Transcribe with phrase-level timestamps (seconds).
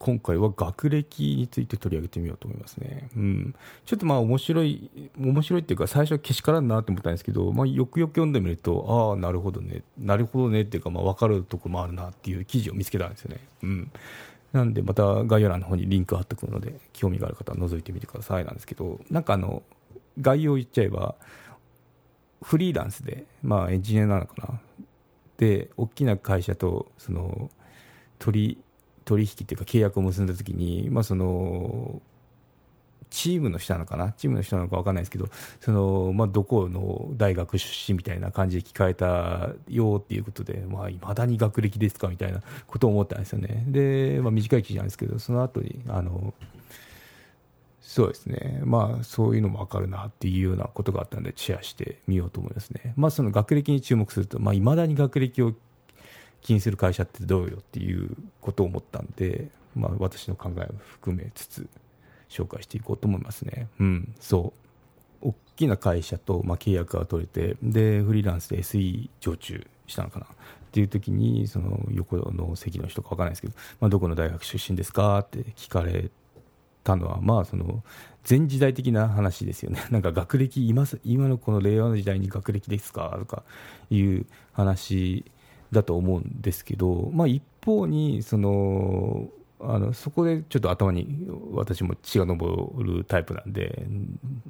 [0.00, 3.10] 今回は学歴について取り上げてみようと思いますね。
[3.14, 13.40] うん、ちょっとまあ面白い、面白いっていうか、最初はけしからんなと思ったんですけど、まあ、よくよく読んでみると、ああ、なるほどね、なるほどねっていうか、まあ、分かるところもあるなっていう記事を見つけたんですよね。
[13.62, 13.92] うん、
[14.54, 19.62] なんで、また概要欄の方にリンク貼っておくので、興味がある方は覗いてみてくださいなんですけど、なんかあの、
[20.18, 21.14] 概要言っちゃえば、
[22.40, 24.60] フリーランスで、まあ、エンジニアなのかな。
[25.36, 27.50] で、大きな会社と、その、
[28.18, 28.58] 取り、
[29.04, 32.00] 取引っていうか契約を結んだ時に、まあ、その
[33.10, 34.12] チームの人なのかな？
[34.12, 35.28] チームの人なのか分かんないですけど
[35.58, 43.64] その、まあ、どこの大学出身みたいな感じで聞かれたよっていうことでいまあ、未だに学歴ですかみたいなことを思ったんですよね。
[43.66, 46.32] で、まあ、短い記事なんですけどその後にあの
[47.80, 55.54] そうですね、まあ、そういうのも分かるなっていうようなことがあったのでシェアしてみようと思いますね、まあ、その学歴に注目すると、まあ、未だに学歴を
[56.42, 61.68] 気にする会社ってどうよっていうことを思ったんで、まあ、私の考えを含めつつ
[62.28, 63.68] 紹介していこうと思いますね。
[63.78, 64.52] うん、そ
[65.22, 65.28] う。
[65.28, 70.26] 大きな会社と、まあ、契約が取れてでフリーランスで SE 常駐したのかな。
[70.26, 70.28] っ
[70.72, 76.10] ていう時にその横の席の人か分からないですけど、まあ、どこの大学出身ですかって聞かれ
[76.84, 77.82] たのは、まあ、その
[78.28, 83.42] 前時代的な話ですよね、 なんか学歴今、今のこの令和の時代に学歴ですかとか
[83.90, 85.24] いう話
[85.72, 89.28] だと思うんですけど、まあ、一方にその
[89.62, 93.86] あのそこでちょっと頭に私も血が上るタイプなんで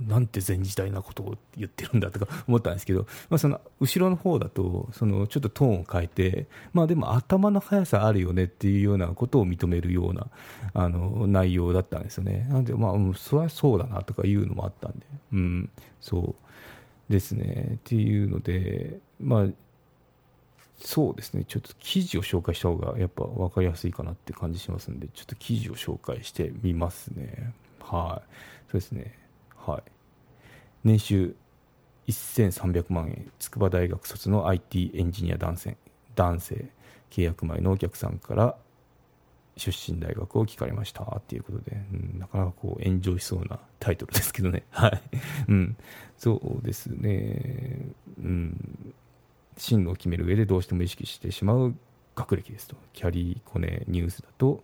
[0.00, 10.28] なんて前時代なことを言ってるんだとか 思ったんですけど、まあ、その後ろの方だとそのちょっとトーンを変えて、まあ、でも頭の速さあるよねっていうようなことを認めるような
[10.72, 12.46] あの内容だったんですよね。
[12.50, 15.70] なんでまあ、うん、それはそうだなとかいうのもあったんで、うん、
[16.00, 16.34] そ
[17.08, 17.72] うですね。
[17.74, 19.46] っていうのでまあ
[20.84, 27.54] そうですね、ちょっと記事を紹介した方がやっぱ分かりやすいかなって感じしますんで、ちょっと記事を紹介してみますね。
[27.80, 28.30] はい。
[28.70, 29.18] そうですね。
[29.56, 29.82] はい。
[30.84, 31.34] 年収
[32.06, 35.76] 1300万円、筑波大学卒の IT エンジニア男性、
[36.14, 36.68] 男性、
[37.10, 38.54] 契約前のお客さんから
[39.56, 44.64] 出身大学を聞かれましたっていうことで、うん、なかなかこう炎上しそうなタイトルですけどね。
[44.70, 45.00] はい。
[45.48, 45.76] うん。
[46.18, 47.86] そうですね。
[48.18, 48.94] うん。
[49.56, 51.74] 進路を決める上でどうしても意識してしまう
[52.14, 54.62] 学歴ですとキャリーコネニュースだと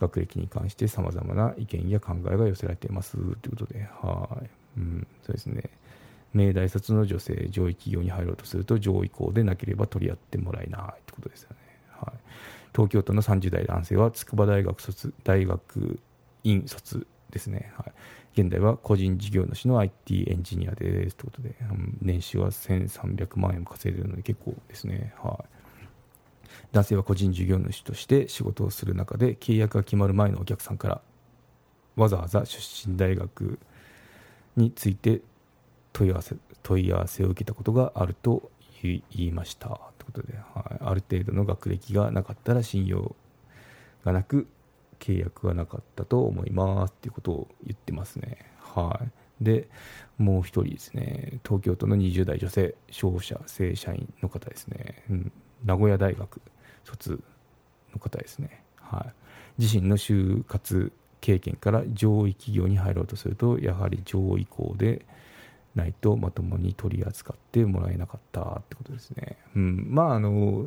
[0.00, 5.70] 学歴に関してさまざまな意見や考えが寄せられていますということではい、うん、そうですね。
[6.34, 11.56] 明大卒の女性上位企業に入ろうとすると上位校でなければ取り合ってもらえないということですよね、
[11.90, 12.18] はい、
[12.72, 15.98] 東京都の30代男性は筑波大学卒大学
[16.44, 17.92] 院卒ですね、はい、
[18.40, 21.56] 現在は個人事業主の IT エンジニアですということで、
[22.00, 25.86] 年収は1300万円も稼いでいるので結構ですね、はい、
[26.70, 31.00] 男性は個人事業主として仕事をする中で契約が決まる前のお客さんから
[31.96, 33.58] わざわざ出身大学
[34.56, 35.20] について
[35.92, 43.16] 問い合わせ問い合わせを受けたことがあると言いましたということで、はい、ある程度の学歴がなかったら信用
[44.04, 44.46] がなく
[44.98, 48.38] 契約がなかったと思いますっていうことを言ってますね。
[48.60, 49.00] は
[49.40, 49.44] い。
[49.44, 49.68] で、
[50.18, 55.32] もう一人ですね、東京都の20代女性、商社正社員の方ですね、うん、
[55.64, 56.40] 名古屋大学
[56.84, 57.22] 卒
[57.92, 58.62] の方ですね。
[58.76, 59.06] は
[59.58, 59.62] い。
[59.62, 65.04] 自身の就活経験から上位企業に入ろうとすると、やはり上位校で
[65.74, 69.36] ないとまともに取り扱ってもらえなかったってことですね。
[69.54, 70.64] うん、まああの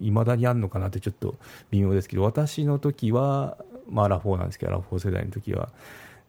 [0.00, 1.36] いまだにあるのかなってちょっと
[1.70, 3.56] 微妙ですけど私の時は、
[3.88, 5.70] まあ、アラフォーなんですけどアラフォー世代の時は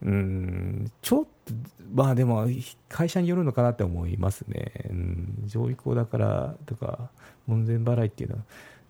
[0.04, 1.54] うんちょっと
[1.94, 2.48] まあでも
[2.90, 7.10] 会社によるのかなって思いますね、うん、上位校だからとか
[7.48, 8.44] 門前払いっていうのは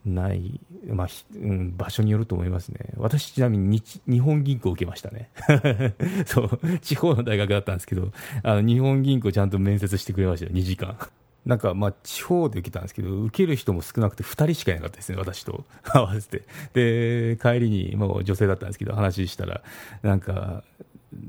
[0.05, 2.79] ない、まあうん、場所によると思いますね。
[2.97, 5.29] 私、ちなみに日本銀行受けましたね。
[6.25, 10.97] そう、地方の大学だったんですけど、あの日本銀行ちゃんと面接してくれましたよ、2時間。
[11.45, 16.43] なんかまあ地方で受けたんですけど、受ける人も少なくて2人しかいなかったですね、私と 合わせて。
[16.73, 19.63] で、帰りに、もう女性だったんですけど、話したら、
[20.03, 20.63] なんか、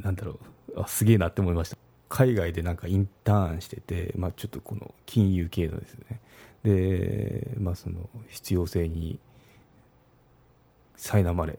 [0.02, 0.38] なんだろ
[0.74, 1.78] う、あすげえなって思いました。
[2.08, 6.20] 海外でなんかインターンしてて、まあ、ちょっとこの金融系のですね、
[6.62, 9.18] で、まあ、その必要性に
[10.98, 11.58] 苛まれ、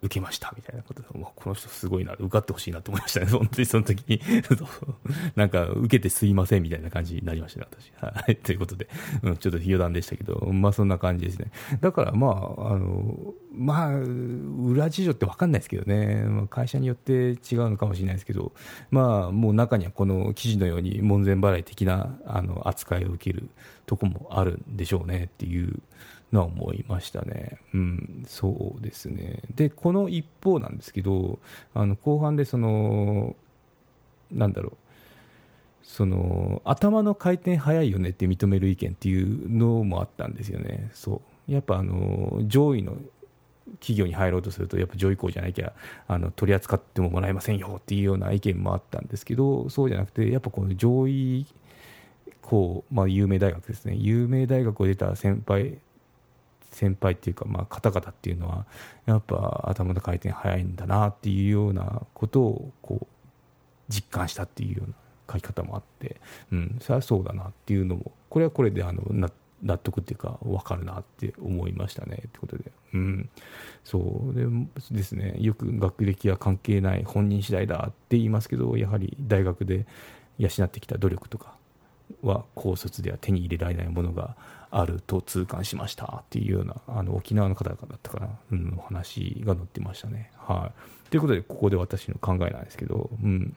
[0.00, 3.98] 受けましたみたいなことで、この人すごいな、受かってほしいなと思いましたね、 本当にその時。
[4.08, 4.20] に
[5.34, 7.92] なんか受けてすいませんみたいな感じになりましたね、私。
[8.00, 8.88] はい、 ということで、
[9.22, 11.50] うん、ちょっと余談でしたけど、まあそんな感じですね。
[11.80, 18.52] だからまあ、あの、まあ、裏事情って分かんないですけどね、まあ、会社によって違うのかもしれないですけど、
[18.90, 23.48] まあ、もう中にはこの記事のように門前払い的なあの扱いを受ける
[23.86, 25.80] とこもあるんでしょうねっていう
[26.32, 27.58] のは思いましたね。
[27.74, 29.40] うん、そうですね。
[29.54, 31.38] で、この一方なんですけど、
[31.74, 33.36] あの後半でその、
[34.30, 34.76] なんだろう、
[35.82, 40.90] その頭の回転早いよねって認める意見っていうのもあったんですよね。
[40.92, 42.98] そうやっぱあの上位の
[43.80, 45.72] 企業に入ろうとするとやっぱ上位校じゃなきゃ
[46.06, 51.46] あの取り扱ってももらえませんよっていうような意見もあったんですけどそうじゃなくてやっぱこの上位
[52.42, 55.78] 校、まあ、有名大学ですね有名大学を出た先輩
[56.70, 58.66] 先輩っていうか、まあ、方々っていうのは
[59.06, 63.06] やっぱ頭の回転早いんだなっていうようなことをこう
[63.88, 64.94] 実感したっていうような
[65.30, 66.20] 書き方もあって、
[66.52, 69.02] うん、それはそうだなっていうのもこれはこれであの
[69.62, 73.30] 納得っていうか分かるなって思いましたねってことで、うん、
[73.84, 73.98] そ
[74.30, 74.46] うで
[74.90, 75.36] ですね。
[75.38, 79.86] よく学歴は関係ない本人次第だって言いますけどやはり大学で
[80.38, 81.57] 養ってきた努力とか
[82.22, 84.36] は高卒では手に入れられないものが
[84.70, 90.30] あると痛感しましたっていうようなあの沖縄の方だったかな、うん、お話が載ってましたね。
[90.36, 90.72] は
[91.06, 93.56] い、ということでここで私の考えなんですけど、うん、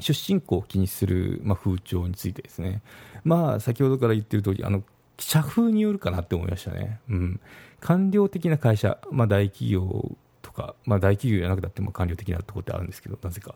[0.00, 2.82] 出身校を気にする、まあ、風潮についてですね、
[3.24, 4.82] まあ、先ほどから言ってる通りあの
[5.18, 7.00] 社風によるかなって思いましたね。
[7.08, 7.40] うん、
[7.80, 13.54] 官僚的な会社、まあ、大企業とか、まあ、大企業じゃなくたっても官僚的なところってあるんですけど、なぜか。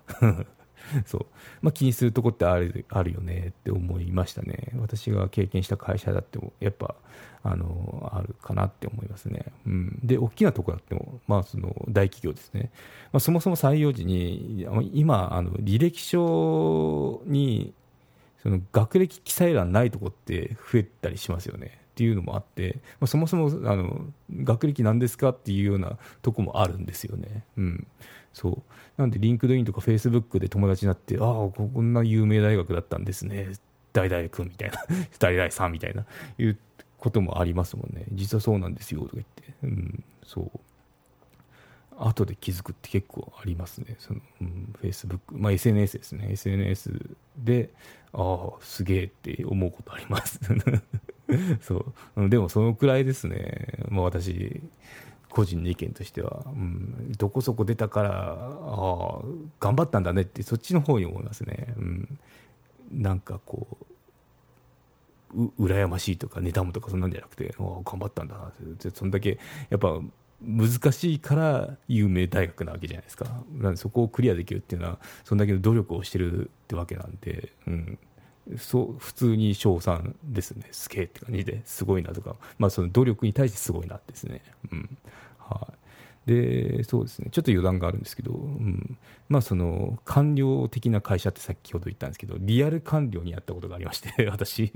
[1.06, 1.26] そう
[1.60, 4.72] まあ、気にするとこってあるあるよねって思いましたね。
[4.78, 6.94] 私が経験した会社だっても、やっぱ
[7.42, 9.46] あのあるかなって思いますね。
[9.66, 12.70] うん、で、大きなとこだっても、まあ、その大企業ですね、
[13.12, 17.74] まあ、そもそも採用時に、今、あの履歴書に
[18.42, 21.78] その学歴記載欄ないとこって増えたりしますよね。
[21.88, 24.06] っていうのもあって、まあ、そもそもあの
[24.44, 27.42] 学歴なんですかっていうようなとこもあるんですよね。
[27.56, 27.86] うん、
[28.32, 28.62] そう。
[28.96, 33.52] なんで、リンクドインとかフェイスブックで友達になって、ああ、こんな有名大学だったんですね、
[33.92, 34.78] 大々君みたいな、
[35.18, 36.04] 大々さんみたいな、
[36.38, 36.58] いう
[36.98, 40.60] こともありますもんね、実はそうなんですよとか言って、うん、そう。
[42.00, 46.92] 後で気づくって結構ありますね、その、うん、フェイスブック、まあ、SNS ですね、SNS
[47.36, 47.70] で、
[48.12, 50.40] ああ、すげえって思うことあります。
[51.60, 52.28] そう。
[52.28, 54.62] でもそのくらいですね、まあ、私
[55.30, 59.20] 個人の意見としては、うん、どこそこ出たからああ
[59.60, 62.18] 頑張ったんだねってそっちの方に思いますね、うん、
[62.92, 63.86] なんかこう
[65.34, 68.90] う羨ましいとか妬むとかそんなんじゃなくてあ頑張ったんだなって。
[68.90, 69.38] そんだけ
[69.70, 70.00] やっぱ
[70.40, 73.26] 難しいから有名大学なわけじゃないですか。
[73.52, 77.98] なんでそこをクリアできるっていうのはそんだけの努力をしてるってわけなんで、うん、
[78.56, 80.66] そう普通に称賛ですね。
[80.72, 84.40] すげえって感じですごいなとか、まあ、その努力に対してすごいなですね、
[84.72, 84.98] うん。
[85.38, 85.68] は
[86.26, 87.28] い、でそうですね。
[87.30, 88.96] ちょっと余談があるんですけど、うん。
[89.28, 94.72] まあ、その官僚的な会社って先ほど言ったんですけどリアル官僚にやったことがありまして 私。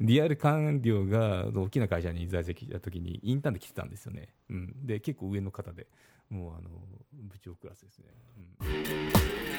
[0.00, 5.86] リアル官僚が大きな会社に在籍した時にインターンで来てたんですよね、うん、で結構上の方で
[6.30, 6.70] もうあの
[7.12, 8.04] 部長クラスですね、
[8.60, 8.64] う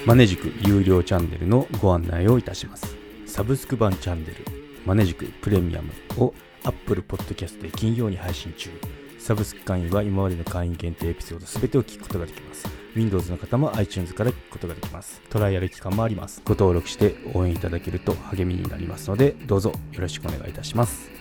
[0.04, 2.96] ん、マネジク有料チャンネルのご案内をいたします。
[3.32, 4.36] サブスク版チャンネル
[4.86, 6.34] マネジクプレミアムを
[6.66, 8.70] Apple Podcast で金曜に配信中。
[9.20, 12.68] サブスク会員は今までの会員限定エピソード全てを聞くことができます。
[12.94, 15.22] Windows の方も iTunes から聞くことができます。
[15.30, 16.42] トライアル期間もあります。
[16.44, 21.21] ご登録して応援いただけると励みになりますのでどうぞよろしくお願いいたします。